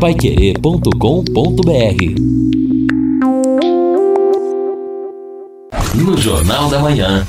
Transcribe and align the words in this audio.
paiquerê.com.br 0.00 0.90
No 5.94 6.16
Jornal 6.18 6.68
da 6.68 6.78
Manhã. 6.80 7.24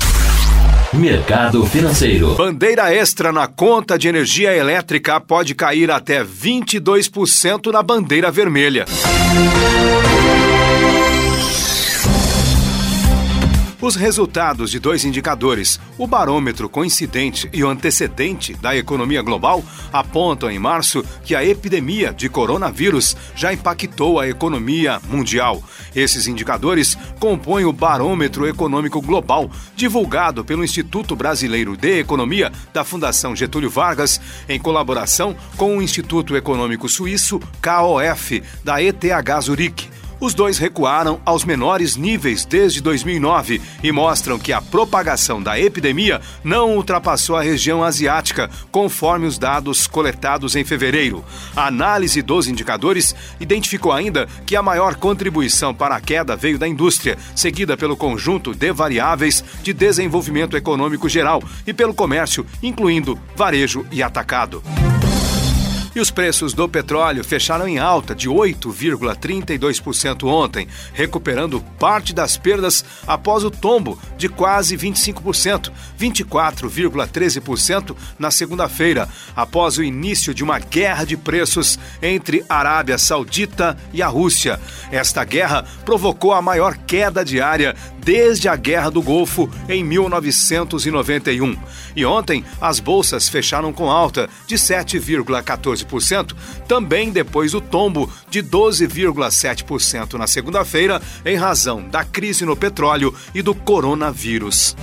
Mercado 0.92 1.64
Financeiro. 1.64 2.34
Bandeira 2.34 2.94
extra 2.94 3.32
na 3.32 3.46
conta 3.46 3.98
de 3.98 4.08
energia 4.08 4.54
elétrica 4.54 5.18
pode 5.18 5.54
cair 5.54 5.90
até 5.90 6.22
22% 6.22 7.72
na 7.72 7.82
bandeira 7.82 8.30
vermelha. 8.30 8.84
Os 13.88 13.96
resultados 13.96 14.70
de 14.70 14.78
dois 14.78 15.06
indicadores, 15.06 15.80
o 15.96 16.06
barômetro 16.06 16.68
coincidente 16.68 17.48
e 17.54 17.64
o 17.64 17.70
antecedente 17.70 18.52
da 18.52 18.76
economia 18.76 19.22
global, 19.22 19.64
apontam 19.90 20.50
em 20.50 20.58
março 20.58 21.02
que 21.24 21.34
a 21.34 21.42
epidemia 21.42 22.12
de 22.12 22.28
coronavírus 22.28 23.16
já 23.34 23.50
impactou 23.50 24.20
a 24.20 24.28
economia 24.28 25.00
mundial. 25.08 25.62
Esses 25.96 26.26
indicadores 26.26 26.98
compõem 27.18 27.64
o 27.64 27.72
Barômetro 27.72 28.46
Econômico 28.46 29.00
Global, 29.00 29.50
divulgado 29.74 30.44
pelo 30.44 30.62
Instituto 30.62 31.16
Brasileiro 31.16 31.74
de 31.74 31.98
Economia 31.98 32.52
da 32.74 32.84
Fundação 32.84 33.34
Getúlio 33.34 33.70
Vargas, 33.70 34.20
em 34.50 34.60
colaboração 34.60 35.34
com 35.56 35.78
o 35.78 35.80
Instituto 35.80 36.36
Econômico 36.36 36.90
Suíço, 36.90 37.40
KOF, 37.62 38.42
da 38.62 38.82
ETH 38.82 39.02
Zurich. 39.40 39.88
Os 40.20 40.34
dois 40.34 40.58
recuaram 40.58 41.20
aos 41.24 41.44
menores 41.44 41.96
níveis 41.96 42.44
desde 42.44 42.80
2009 42.80 43.60
e 43.82 43.92
mostram 43.92 44.38
que 44.38 44.52
a 44.52 44.60
propagação 44.60 45.40
da 45.40 45.58
epidemia 45.58 46.20
não 46.42 46.74
ultrapassou 46.74 47.36
a 47.36 47.42
região 47.42 47.84
asiática, 47.84 48.50
conforme 48.72 49.26
os 49.26 49.38
dados 49.38 49.86
coletados 49.86 50.56
em 50.56 50.64
fevereiro. 50.64 51.24
A 51.54 51.68
análise 51.68 52.20
dos 52.20 52.48
indicadores 52.48 53.14
identificou 53.38 53.92
ainda 53.92 54.26
que 54.44 54.56
a 54.56 54.62
maior 54.62 54.96
contribuição 54.96 55.72
para 55.72 55.94
a 55.94 56.00
queda 56.00 56.34
veio 56.34 56.58
da 56.58 56.66
indústria, 56.66 57.16
seguida 57.36 57.76
pelo 57.76 57.96
conjunto 57.96 58.54
de 58.54 58.72
variáveis 58.72 59.44
de 59.62 59.72
desenvolvimento 59.72 60.56
econômico 60.56 61.08
geral 61.08 61.42
e 61.64 61.72
pelo 61.72 61.94
comércio, 61.94 62.44
incluindo 62.60 63.18
varejo 63.36 63.86
e 63.92 64.02
atacado. 64.02 64.62
E 65.94 66.00
os 66.00 66.10
preços 66.10 66.52
do 66.52 66.68
petróleo 66.68 67.24
fecharam 67.24 67.66
em 67.66 67.78
alta 67.78 68.14
de 68.14 68.28
8,32% 68.28 70.24
ontem, 70.24 70.68
recuperando 70.92 71.60
parte 71.78 72.12
das 72.12 72.36
perdas 72.36 72.84
após 73.06 73.42
o 73.44 73.50
tombo 73.50 73.98
de 74.16 74.28
quase 74.28 74.76
25%, 74.76 75.72
24,13% 75.98 77.96
na 78.18 78.30
segunda-feira, 78.30 79.08
após 79.34 79.78
o 79.78 79.82
início 79.82 80.34
de 80.34 80.44
uma 80.44 80.58
guerra 80.58 81.04
de 81.04 81.16
preços 81.16 81.78
entre 82.02 82.44
a 82.48 82.58
Arábia 82.58 82.98
Saudita 82.98 83.76
e 83.92 84.02
a 84.02 84.08
Rússia. 84.08 84.60
Esta 84.90 85.24
guerra 85.24 85.64
provocou 85.84 86.32
a 86.32 86.42
maior 86.42 86.76
queda 86.76 87.24
diária 87.24 87.74
desde 87.98 88.48
a 88.48 88.56
Guerra 88.56 88.90
do 88.90 89.02
Golfo 89.02 89.50
em 89.68 89.84
1991. 89.84 91.56
E 91.94 92.04
ontem 92.06 92.44
as 92.60 92.80
bolsas 92.80 93.28
fecharam 93.28 93.72
com 93.72 93.90
alta 93.90 94.28
de 94.46 94.56
7,14%, 94.56 95.77
também 96.66 97.10
depois 97.10 97.52
do 97.52 97.60
tombo 97.60 98.10
de 98.30 98.42
12,7% 98.42 100.14
na 100.14 100.26
segunda-feira, 100.26 101.00
em 101.24 101.36
razão 101.36 101.88
da 101.88 102.04
crise 102.04 102.44
no 102.44 102.56
petróleo 102.56 103.14
e 103.34 103.42
do 103.42 103.54
coronavírus. 103.54 104.76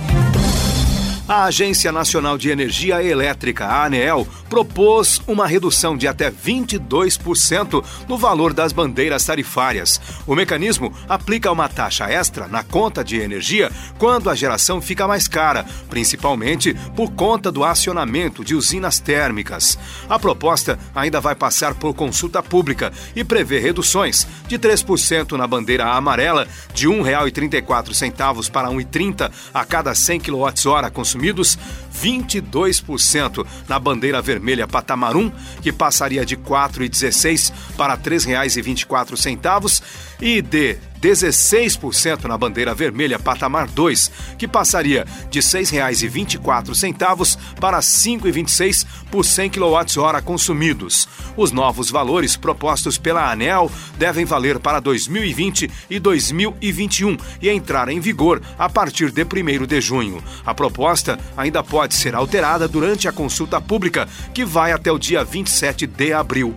A 1.28 1.46
Agência 1.46 1.90
Nacional 1.90 2.38
de 2.38 2.50
Energia 2.50 3.02
Elétrica, 3.02 3.66
a 3.66 3.84
ANEEL, 3.84 4.28
propôs 4.48 5.20
uma 5.26 5.44
redução 5.44 5.96
de 5.96 6.06
até 6.06 6.30
22% 6.30 7.84
no 8.08 8.16
valor 8.16 8.52
das 8.52 8.72
bandeiras 8.72 9.24
tarifárias. 9.24 10.00
O 10.24 10.36
mecanismo 10.36 10.94
aplica 11.08 11.50
uma 11.50 11.68
taxa 11.68 12.08
extra 12.08 12.46
na 12.46 12.62
conta 12.62 13.02
de 13.02 13.18
energia 13.18 13.72
quando 13.98 14.30
a 14.30 14.36
geração 14.36 14.80
fica 14.80 15.08
mais 15.08 15.26
cara, 15.26 15.66
principalmente 15.90 16.74
por 16.94 17.10
conta 17.10 17.50
do 17.50 17.64
acionamento 17.64 18.44
de 18.44 18.54
usinas 18.54 19.00
térmicas. 19.00 19.76
A 20.08 20.20
proposta 20.20 20.78
ainda 20.94 21.20
vai 21.20 21.34
passar 21.34 21.74
por 21.74 21.92
consulta 21.92 22.40
pública 22.40 22.92
e 23.16 23.24
prevê 23.24 23.58
reduções 23.58 24.28
de 24.46 24.56
3% 24.60 25.32
na 25.32 25.48
bandeira 25.48 25.86
amarela, 25.86 26.46
de 26.72 26.86
R$ 26.86 26.94
1,34 26.94 28.48
para 28.48 28.68
R$ 28.68 28.76
1,30 28.76 29.28
a 29.52 29.64
cada 29.64 29.92
100 29.92 30.20
kWh 30.20 30.90
consumidos 30.92 31.15
consumidos, 31.16 31.58
22% 31.94 33.46
na 33.68 33.78
bandeira 33.78 34.20
vermelha 34.20 34.68
patamar 34.68 35.16
1, 35.16 35.32
que 35.62 35.72
passaria 35.72 36.24
de 36.24 36.34
R$ 36.34 36.42
4,16 36.42 37.52
para 37.76 37.94
R$ 37.94 38.00
3,24 38.02 39.82
e 40.20 40.42
de 40.42 40.76
16% 41.00 42.24
na 42.24 42.36
bandeira 42.36 42.74
vermelha 42.74 43.18
patamar 43.18 43.66
2, 43.68 44.10
que 44.38 44.48
passaria 44.48 45.04
de 45.30 45.40
R$ 45.40 45.46
6,24 45.46 47.38
para 47.60 47.78
R$ 47.78 47.82
5,26 47.82 48.86
por 49.10 49.24
100 49.24 49.50
kWh 49.50 50.22
consumidos. 50.24 51.08
Os 51.36 51.52
novos 51.52 51.90
valores 51.90 52.36
propostos 52.36 52.98
pela 52.98 53.30
ANEL 53.30 53.70
devem 53.98 54.24
valer 54.24 54.58
para 54.58 54.80
2020 54.80 55.70
e 55.90 55.98
2021 55.98 57.16
e 57.40 57.48
entrar 57.48 57.88
em 57.88 58.00
vigor 58.00 58.40
a 58.58 58.68
partir 58.68 59.10
de 59.10 59.22
1 59.22 59.66
de 59.66 59.80
junho. 59.80 60.22
A 60.44 60.54
proposta 60.54 61.18
ainda 61.36 61.62
pode 61.62 61.94
ser 61.94 62.14
alterada 62.14 62.66
durante 62.66 63.08
a 63.08 63.12
consulta 63.12 63.60
pública, 63.60 64.08
que 64.32 64.44
vai 64.44 64.72
até 64.72 64.90
o 64.90 64.98
dia 64.98 65.24
27 65.24 65.86
de 65.86 66.12
abril. 66.12 66.54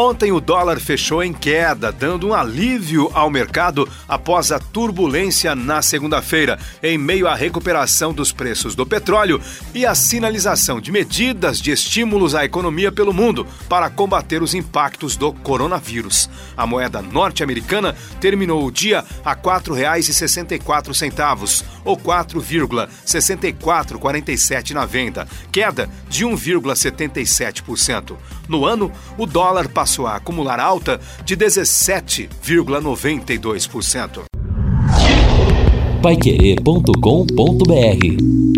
Ontem 0.00 0.30
o 0.30 0.40
dólar 0.40 0.78
fechou 0.78 1.24
em 1.24 1.32
queda, 1.32 1.90
dando 1.90 2.28
um 2.28 2.34
alívio 2.34 3.10
ao 3.14 3.28
mercado 3.28 3.88
após 4.08 4.52
a 4.52 4.60
turbulência 4.60 5.56
na 5.56 5.82
segunda-feira, 5.82 6.56
em 6.80 6.96
meio 6.96 7.26
à 7.26 7.34
recuperação 7.34 8.12
dos 8.12 8.30
preços 8.30 8.76
do 8.76 8.86
petróleo 8.86 9.40
e 9.74 9.84
a 9.84 9.96
sinalização 9.96 10.80
de 10.80 10.92
medidas 10.92 11.60
de 11.60 11.72
estímulos 11.72 12.36
à 12.36 12.44
economia 12.44 12.92
pelo 12.92 13.12
mundo 13.12 13.44
para 13.68 13.90
combater 13.90 14.40
os 14.40 14.54
impactos 14.54 15.16
do 15.16 15.32
coronavírus. 15.32 16.30
A 16.56 16.64
moeda 16.64 17.02
norte-americana 17.02 17.96
terminou 18.20 18.64
o 18.64 18.70
dia 18.70 19.04
a 19.24 19.32
R$ 19.32 19.40
4,64, 19.42 21.64
ou 21.84 21.96
4,6447 21.96 24.70
na 24.70 24.86
venda, 24.86 25.26
queda 25.50 25.90
de 26.08 26.24
1,77%. 26.24 28.16
No 28.46 28.64
ano, 28.64 28.92
o 29.18 29.26
dólar 29.26 29.66
passou 29.66 29.87
passou 29.88 30.06
a 30.06 30.16
acumular 30.16 30.60
alta 30.60 31.00
de 31.24 31.34
17,92%. 31.34 34.24
Paiquerê.com.br 36.02 38.57